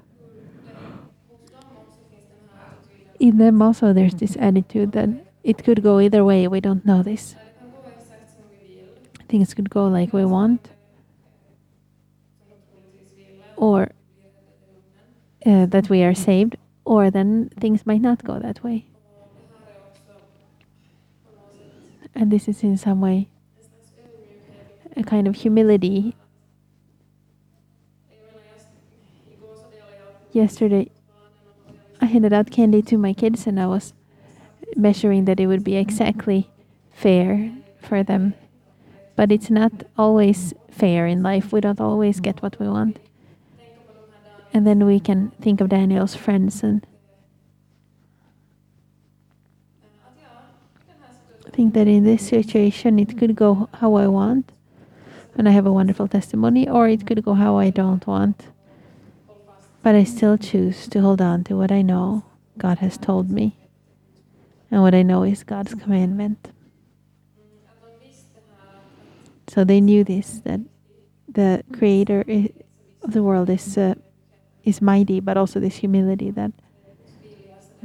[3.18, 5.08] in them also there's this attitude that
[5.42, 6.46] it could go either way.
[6.46, 7.34] We don't know this.
[9.30, 10.68] Things could go like we want,
[13.56, 13.92] or
[15.46, 18.84] uh, that we are saved, or then things might not go that way.
[22.14, 23.30] And this is in some way
[24.94, 26.14] a kind of humility
[30.32, 30.90] yesterday
[32.00, 33.92] I handed out candy to my kids and I was
[34.76, 36.50] measuring that it would be exactly
[36.90, 38.34] fair for them.
[39.14, 41.52] But it's not always fair in life.
[41.52, 42.98] We don't always get what we want.
[44.54, 46.86] And then we can think of Daniel's friends and
[51.46, 54.50] I think that in this situation it could go how I want
[55.36, 58.51] and I have a wonderful testimony, or it could go how I don't want.
[59.82, 62.24] But I still choose to hold on to what I know
[62.56, 63.56] God has told me.
[64.70, 66.50] And what I know is God's commandment.
[69.48, 70.60] So they knew this that
[71.28, 72.24] the creator
[73.02, 73.96] of the world is uh,
[74.64, 76.52] is mighty, but also this humility that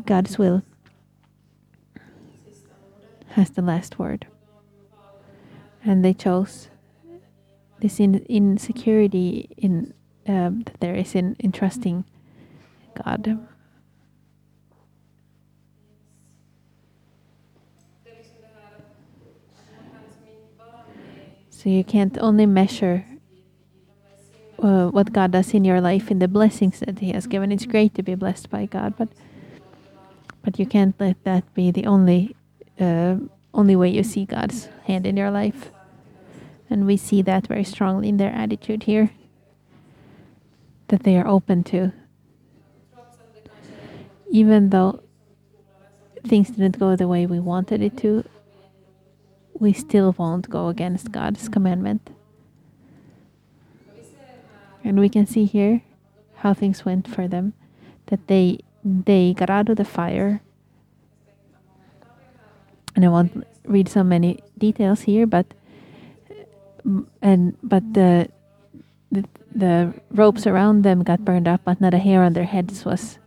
[0.05, 0.61] God's will
[3.31, 4.27] has the last word.
[5.83, 6.69] And they chose
[7.79, 9.93] this in insecurity in
[10.27, 12.03] um, that there is an interesting
[13.03, 13.39] God.
[21.49, 23.03] So you can't only measure
[24.59, 27.51] uh, what God does in your life in the blessings that He has given.
[27.51, 29.09] It's great to be blessed by God, but
[30.43, 32.35] but you can't let that be the only
[32.79, 33.15] uh,
[33.53, 35.71] only way you see God's hand in your life.
[36.69, 39.09] And we see that very strongly in their attitude here
[40.87, 41.91] that they are open to.
[44.29, 45.01] Even though
[46.25, 48.23] things didn't go the way we wanted it to,
[49.53, 52.09] we still won't go against God's commandment.
[54.83, 55.81] And we can see here
[56.35, 57.53] how things went for them.
[58.07, 60.41] That they they got out of the fire.
[62.95, 65.53] And I won't read so many details here, but
[67.21, 68.29] and but the
[69.11, 73.19] the, ropes around them got burned up, but not a hair on their heads was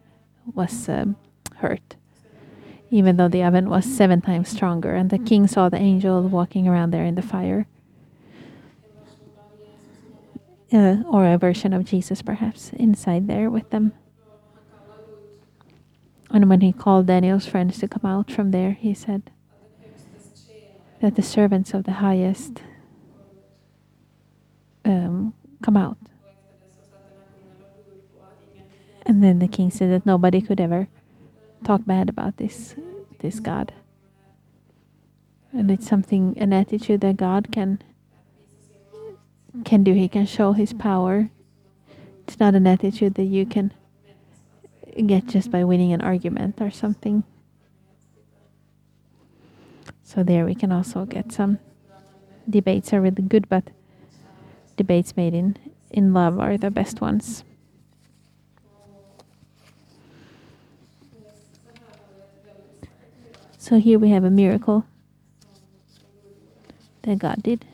[0.54, 1.16] was um,
[1.56, 1.96] hurt.
[2.90, 6.66] Even though the oven was seven times stronger, and the king saw the angel walking
[6.66, 7.66] around there in the fire.
[10.72, 13.92] Uh, or a version of Jesus, perhaps, inside there with them.
[16.30, 19.30] And when he called Daniel's friends to come out from there, he said
[21.00, 22.62] that the servants of the highest
[24.84, 25.96] um, come out.
[29.06, 30.88] And then the king said that nobody could ever
[31.64, 32.74] talk bad about this
[33.20, 33.72] this God.
[35.52, 37.82] And it's something an attitude that God can
[39.64, 39.92] can do.
[39.92, 41.30] He can show his power.
[42.26, 43.74] It's not an attitude that you can
[45.06, 47.24] get just by winning an argument or something.
[50.02, 51.58] So there we can also get some
[52.48, 53.64] debates are really good, but
[54.80, 55.58] debates made in,
[55.90, 57.44] in love are the best ones.
[63.58, 64.86] So here we have a miracle
[67.02, 67.66] that God did.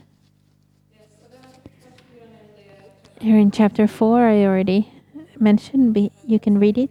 [3.21, 4.91] Here in chapter 4, I already
[5.39, 6.91] mentioned, you can read it.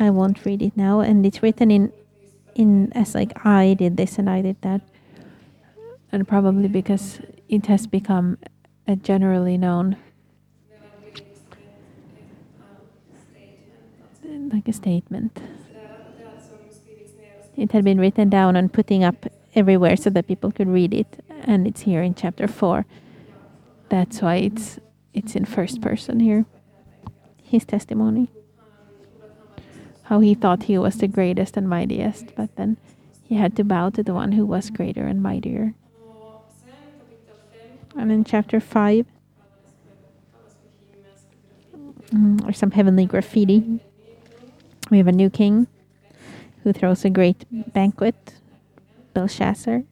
[0.00, 1.92] I won't read it now, and it's written in
[2.56, 4.80] in as like I did this and I did that,
[6.10, 8.38] and probably because it has become
[8.94, 9.96] generally known
[14.52, 15.40] like a statement.
[17.56, 21.24] It had been written down and putting up everywhere so that people could read it,
[21.42, 22.84] and it's here in chapter four.
[23.88, 24.78] That's why it's
[25.14, 26.44] it's in first person here.
[27.42, 28.28] His testimony.
[30.04, 32.76] How he thought he was the greatest and mightiest, but then
[33.22, 35.74] he had to bow to the one who was greater and mightier.
[37.98, 39.06] And in chapter 5,
[42.12, 43.80] mm, or some heavenly graffiti,
[44.90, 45.66] we have a new king
[46.62, 48.34] who throws a great banquet,
[49.14, 49.82] Belshazzar.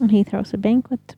[0.00, 1.14] And he throws a banquet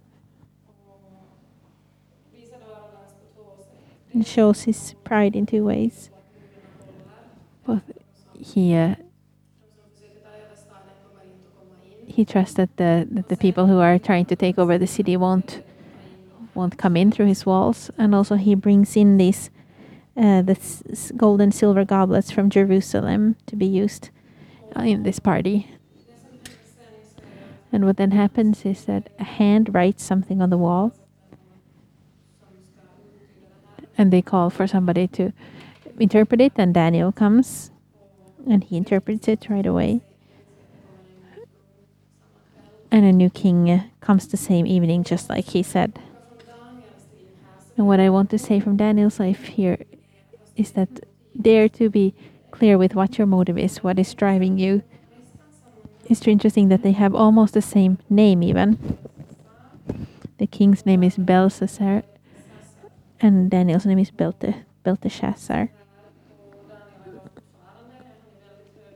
[4.13, 6.11] and shows his pride in two ways.
[7.67, 7.83] Both
[8.39, 8.97] he uh,
[12.07, 15.17] he trusts that the that the people who are trying to take over the city
[15.17, 15.63] won't
[16.55, 19.51] won't come in through his walls, and also he brings in these
[20.17, 20.57] uh, the
[21.17, 24.11] gold and silver goblets from Jerusalem to be used
[24.77, 25.69] uh, in this party.
[27.73, 30.93] And what then happens is that a hand writes something on the wall,
[33.97, 35.33] and they call for somebody to
[35.99, 37.71] interpret it, and Daniel comes
[38.47, 40.01] and he interprets it right away
[42.93, 45.99] and a new king comes the same evening, just like he said.
[47.77, 49.79] And what I want to say from Daniel's life here
[50.57, 50.91] is that
[51.41, 52.15] dare to be
[52.51, 54.83] clear with what your motive is, what is driving you.
[56.05, 58.99] It's interesting that they have almost the same name, even.
[60.37, 62.03] The king's name is Belshazzar,
[63.21, 65.71] and Daniel's name is Belte, Belteshazzar.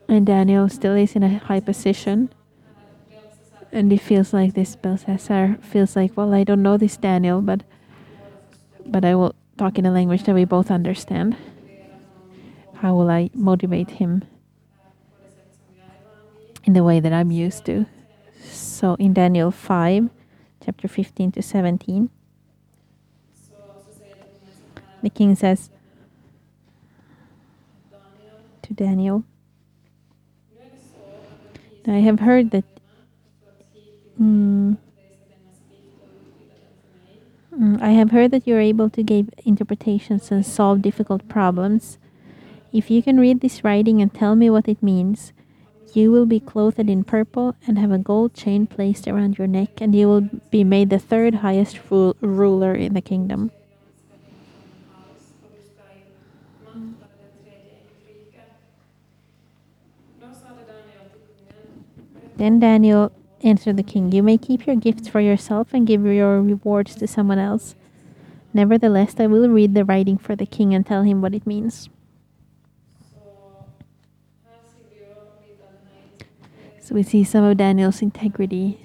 [0.07, 2.29] And Daniel still is in a high position
[3.77, 7.63] and it feels like this Belshazzar feels like, well, I don't know this Daniel, but
[8.87, 11.37] but I will talk in a language that we both understand.
[12.77, 14.25] How will I motivate him
[16.65, 17.85] in the way that I'm used to?
[18.45, 20.09] So in Daniel 5,
[20.65, 22.09] chapter 15 to 17,
[25.03, 25.69] the king says
[28.63, 29.25] to Daniel,
[31.87, 32.65] I have heard that
[34.21, 34.79] Mm.
[37.53, 41.99] Mm, I have heard that you're able to give interpretations and solve difficult problems.
[42.73, 45.33] If you can read this writing and tell me what it means,
[45.95, 49.81] you will be clothed in purple and have a gold chain placed around your neck,
[49.81, 53.51] and you will be made the third highest ru ruler in the kingdom.
[62.37, 63.13] Then Daniel
[63.47, 67.07] answered the king, You may keep your gifts for yourself and give your rewards to
[67.07, 67.75] someone else.
[68.53, 71.89] Nevertheless, I will read the writing for the king and tell him what it means.
[76.81, 78.79] So we see some of Daniel's integrity,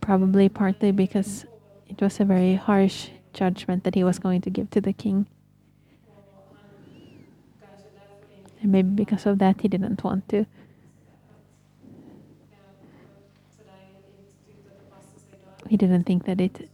[0.00, 1.46] probably partly because
[1.88, 5.26] it was a very harsh judgment that he was going to give to the king.
[8.60, 10.46] And maybe because of that, he didn't want to.
[15.72, 16.68] He didn't think that it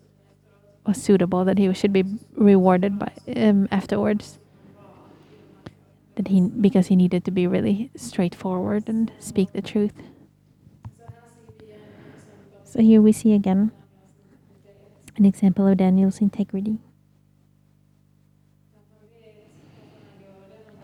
[0.84, 2.03] was suitable that he should be
[2.34, 4.40] rewarded by um, afterwards.
[6.16, 9.92] That he because he needed to be really straightforward and speak the truth.
[12.64, 13.70] So here we see again
[15.16, 16.78] an example of Daniel's integrity.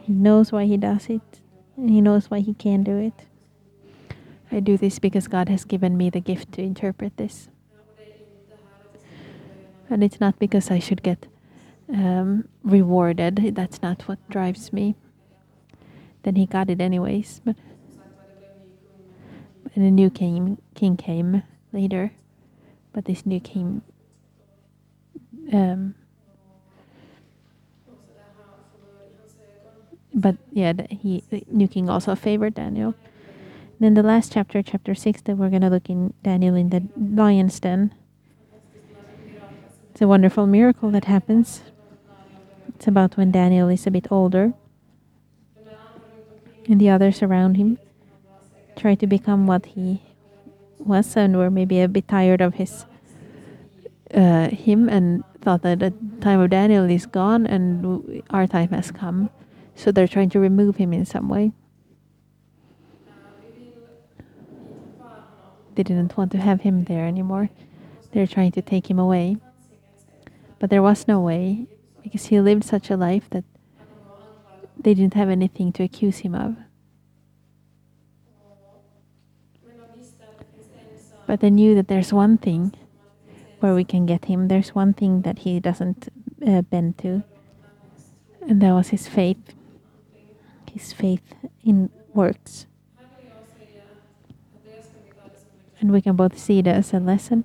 [0.02, 1.40] He knows why he does it,
[1.76, 3.26] and he knows why he can do it.
[4.52, 7.48] I do this because God has given me the gift to interpret this.
[9.94, 11.28] And it's not because I should get
[11.88, 13.54] um, rewarded.
[13.54, 14.96] That's not what drives me.
[16.24, 17.40] Then he got it anyways.
[17.44, 17.54] But
[19.72, 22.10] and a new king king came later,
[22.92, 23.82] but this new king
[25.52, 25.94] um,
[30.12, 32.96] but yeah, he the new king also favored Daniel.
[33.78, 37.60] Then the last chapter, chapter six, that we're gonna look in Daniel in the lion's
[37.60, 37.94] den.
[39.94, 41.62] It's a wonderful miracle that happens.
[42.74, 44.52] It's about when Daniel is a bit older,
[46.66, 47.78] and the others around him
[48.74, 50.02] try to become what he
[50.80, 52.86] was, and were maybe a bit tired of his
[54.12, 58.90] uh, him, and thought that the time of Daniel is gone and our time has
[58.90, 59.30] come.
[59.76, 61.52] So they're trying to remove him in some way.
[65.76, 67.50] They didn't want to have him there anymore.
[68.10, 69.36] They're trying to take him away.
[70.64, 71.66] But there was no way
[72.02, 73.44] because he lived such a life that
[74.80, 76.56] they didn't have anything to accuse him of.
[81.26, 82.72] But they knew that there's one thing
[83.60, 84.48] where we can get him.
[84.48, 86.08] There's one thing that he doesn't
[86.40, 87.24] uh, bend to,
[88.48, 89.52] and that was his faith.
[90.72, 92.64] His faith in works.
[95.78, 97.44] And we can both see it as a lesson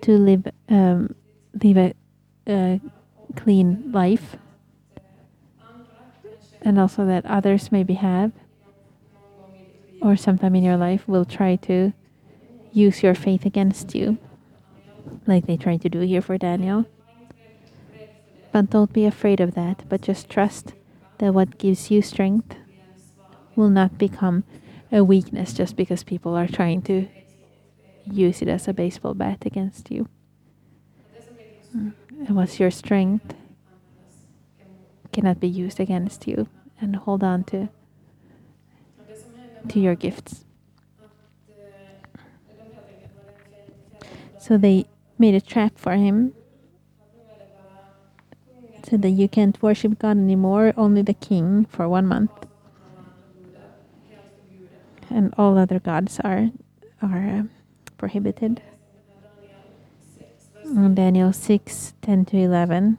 [0.00, 1.14] to live um,
[1.62, 1.94] live a,
[2.48, 2.80] a
[3.36, 4.36] clean life,
[6.62, 8.32] and also that others maybe have,
[10.00, 11.92] or sometime in your life will try to
[12.72, 14.18] use your faith against you
[15.26, 16.86] like they tried to do here for Daniel.
[18.52, 20.74] But don't be afraid of that, but just trust
[21.18, 22.56] that what gives you strength
[23.54, 24.44] will not become
[24.90, 27.08] a weakness just because people are trying to
[28.10, 30.08] use it as a baseball bat against you.
[31.76, 31.92] Mm.
[32.18, 33.34] And what's your strength
[35.12, 36.48] cannot be used against you
[36.80, 37.68] and hold on to
[39.68, 40.44] to your gifts.
[44.38, 44.86] So they
[45.18, 46.32] made a trap for him.
[48.88, 52.30] So that you can't worship God anymore, only the king for one month.
[55.10, 56.50] And all other gods are
[57.02, 57.42] are uh,
[57.98, 58.62] prohibited.
[60.76, 62.98] And Daniel 6 10 to 11.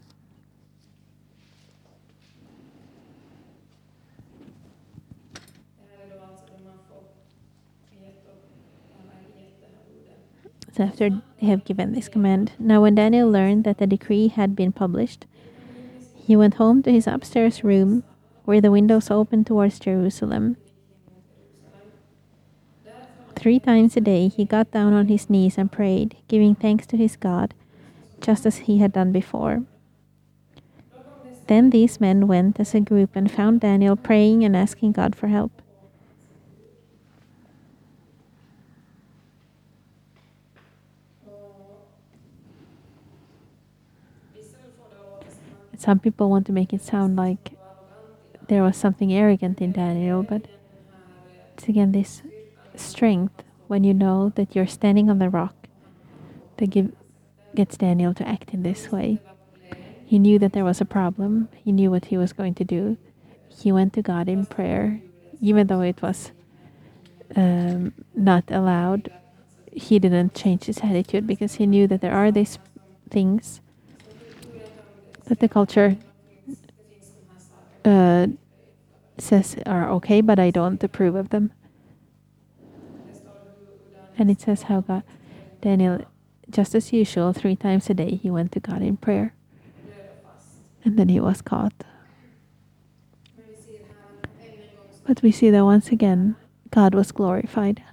[10.74, 14.56] So after they have given this command, now when Daniel learned that the decree had
[14.56, 15.26] been published,
[16.16, 18.04] he went home to his upstairs room,
[18.46, 20.58] where the windows opened towards Jerusalem.
[23.36, 26.98] Three times a day he got down on his knees and prayed, giving thanks to
[26.98, 27.54] his God,
[28.22, 29.64] just as he had done before.
[31.48, 35.28] Then these men went as a group and found Daniel praying and asking God for
[35.28, 35.62] help.
[45.76, 47.54] Some people want to make it sound like
[48.48, 50.48] there was something arrogant in Daniel, but
[51.54, 52.22] it's again this
[52.76, 55.56] strength when you know that you're standing on the rock
[56.58, 56.92] that give,
[57.60, 59.20] gets Daniel to act in this way.
[60.06, 62.96] He knew that there was a problem, he knew what he was going to do.
[63.50, 65.02] He went to God in prayer,
[65.42, 66.32] even though it was
[67.36, 69.12] um, not allowed.
[69.74, 72.58] He didn't change his attitude because he knew that there are these
[73.10, 73.60] things
[75.26, 75.98] that the culture
[77.84, 78.28] uh,
[79.18, 81.52] says are okay, but I don't approve of them.
[84.18, 85.04] And it says how God,
[85.60, 86.06] Daniel,
[86.50, 89.34] just as usual, three times a day he went to God in prayer.
[90.84, 91.74] And then he was caught.
[95.06, 96.36] But we see that once again,
[96.72, 97.84] God was glorified.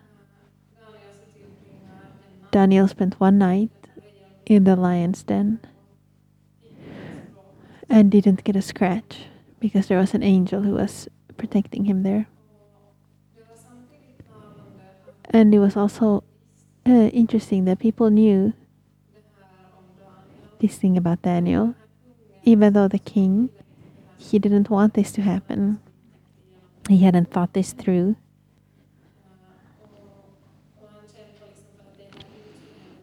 [2.50, 3.70] Daniel spent one night
[4.46, 5.60] in the lion's den
[7.88, 9.26] and didn't get a scratch
[9.60, 12.28] because there was an angel who was protecting him there.
[15.30, 16.22] And it was also
[16.86, 18.52] uh, interesting that people knew
[20.60, 21.74] this thing about Daniel,
[22.44, 23.50] even though the king
[24.18, 25.80] he didn't want this to happen.
[26.88, 28.16] He hadn't thought this through.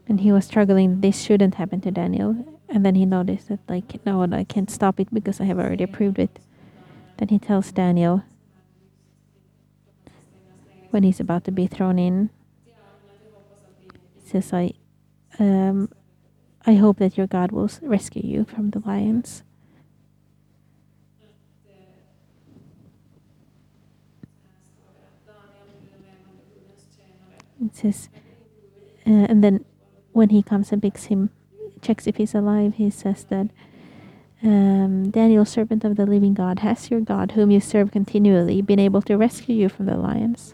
[0.08, 2.36] And he was struggling, this shouldn't happen to Daniel.
[2.68, 5.84] And then he noticed that, like, no, I can't stop it because I have already
[5.84, 6.40] approved it.
[7.18, 8.24] Then he tells Daniel
[10.90, 12.30] when he's about to be thrown in,
[14.34, 14.74] says, I,
[15.40, 15.90] um,
[16.66, 19.44] I hope that your God will rescue you from the lions.
[27.64, 28.10] It says,
[29.08, 29.64] uh, and then
[30.12, 31.30] when he comes and picks him,
[31.82, 33.50] checks if he's alive, he says that
[34.42, 38.80] um, Daniel, servant of the living God, has your God, whom you serve continually, been
[38.80, 40.54] able to rescue you from the lions?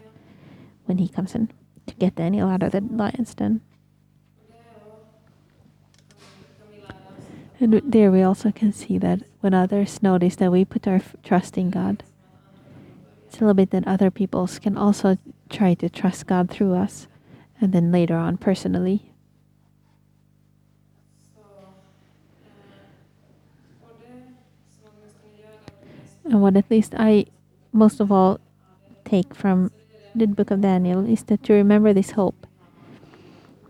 [0.84, 1.50] When he comes in
[1.86, 3.62] to get Daniel out of the lion's den.
[7.60, 11.58] And there we also can see that when others notice that we put our trust
[11.58, 12.02] in God,
[13.26, 15.18] it's a little bit that other people can also
[15.50, 17.06] try to trust God through us,
[17.60, 19.12] and then later on personally.
[26.24, 27.26] And what at least I
[27.72, 28.40] most of all
[29.04, 29.70] take from
[30.14, 32.46] the book of Daniel is that to remember this hope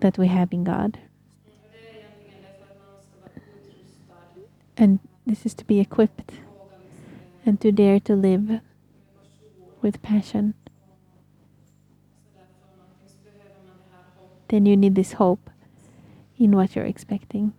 [0.01, 0.99] that we have in God.
[4.81, 6.33] And this is to be equipped
[7.45, 8.61] and to dare to live
[9.83, 10.55] with passion.
[14.49, 15.51] Then you need this hope
[16.39, 17.53] in what you're expecting.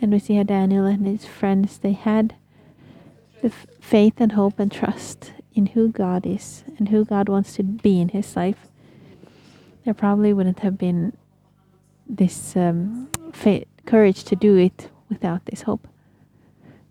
[0.00, 2.34] And we see how Daniel and his friends they had
[3.42, 7.62] the faith and hope and trust in who God is and who God wants to
[7.62, 8.68] be in his life.
[9.84, 11.14] There probably wouldn't have been
[12.08, 13.10] this um,
[13.84, 15.88] courage to do it without this hope.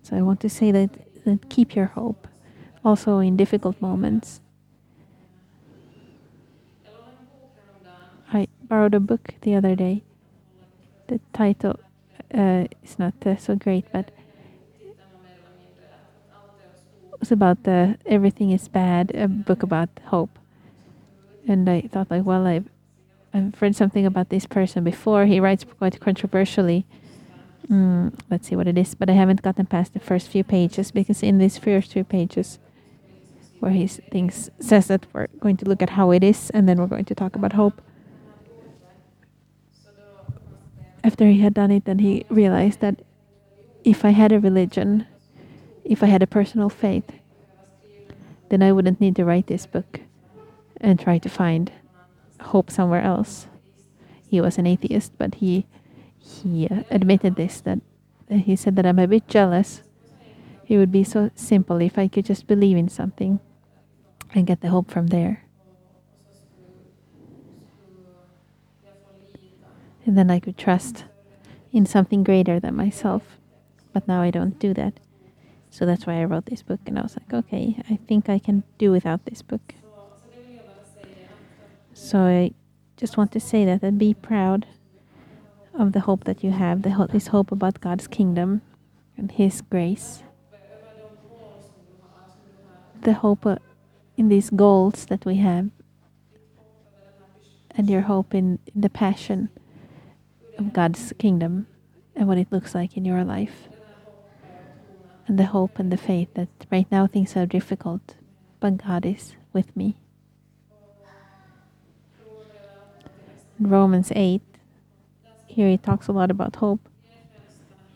[0.03, 0.89] So I want to say that,
[1.25, 2.27] that keep your hope
[2.83, 4.41] also in difficult moments.
[8.31, 10.03] I borrowed a book the other day.
[11.07, 11.79] The title
[12.33, 14.11] uh, is not uh, so great, but
[17.13, 20.37] it was about the everything is bad, a book about hope.
[21.47, 22.69] And I thought, like, well, I've
[23.33, 25.25] I've read something about this person before.
[25.25, 26.85] He writes quite controversially.
[27.69, 30.91] Mm, let's see what it is, but I haven't gotten past the first few pages
[30.91, 32.59] because in these first few pages,
[33.59, 36.79] where he thinks says that we're going to look at how it is, and then
[36.79, 37.81] we're going to talk about hope.
[41.03, 43.01] After he had done it, then he realized that
[43.83, 45.05] if I had a religion,
[45.83, 47.11] if I had a personal faith,
[48.49, 50.01] then I wouldn't need to write this book
[50.79, 51.71] and try to find
[52.41, 53.47] hope somewhere else.
[54.27, 55.65] He was an atheist, but he
[56.27, 57.79] he uh, admitted this that
[58.29, 59.83] he said that I'm a bit jealous.
[60.67, 63.39] It would be so simple if I could just believe in something
[64.35, 65.43] and get the hope from there.
[70.05, 71.05] And then I could trust
[71.71, 73.23] in something greater than myself.
[73.93, 74.99] But now I don't do that.
[75.69, 76.79] So that's why I wrote this book.
[76.85, 79.75] And I was like, okay, I think I can do without this book.
[81.93, 82.51] So I
[82.95, 84.67] just want to say that and be proud
[85.77, 88.61] of the hope that you have, the ho- this hope about God's kingdom
[89.15, 90.23] and His grace.
[93.01, 93.57] The hope uh,
[94.17, 95.69] in these goals that we have,
[97.71, 99.49] and your hope in, in the passion
[100.57, 101.67] of God's kingdom
[102.15, 103.69] and what it looks like in your life.
[105.27, 108.15] And the hope and the faith that right now things are difficult,
[108.59, 109.97] but God is with me.
[113.59, 114.41] Romans 8,
[115.57, 116.87] here he talks a lot about hope.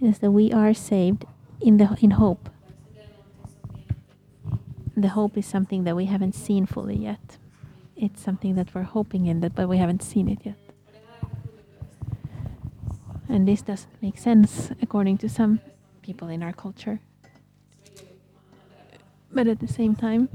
[0.02, 1.26] Is that we are saved
[1.62, 2.50] in the in hope.
[4.98, 7.38] The hope is something that we haven't seen fully yet.
[7.96, 10.58] It's something that we're hoping in that but we haven't seen it yet.
[13.30, 15.60] And this doesn't make sense according to some
[16.02, 17.00] people in our culture.
[19.32, 20.30] But at the same time,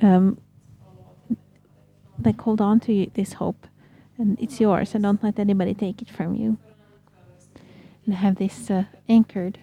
[0.00, 0.38] um,
[2.24, 3.66] like hold on to this hope
[4.18, 6.58] and it's yours, and don't let anybody take it from you.
[8.04, 9.58] And have this uh, anchored.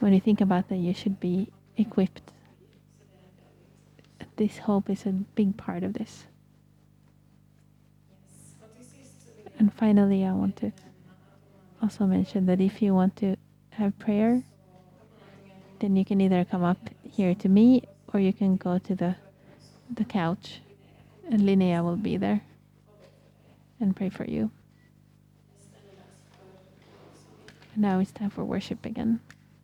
[0.00, 2.32] When you think about that, you should be equipped.
[4.36, 6.26] This hope is a big part of this.
[9.58, 10.72] And finally, I want to
[11.82, 13.36] also mention that if you want to
[13.70, 14.42] have prayer,
[15.80, 17.82] then you can either come up here to me
[18.12, 19.16] or you can go to the
[19.90, 20.60] the couch
[21.30, 22.42] and Linnea will be there
[23.80, 24.50] and pray for you.
[27.74, 29.20] And now it's time for worship again.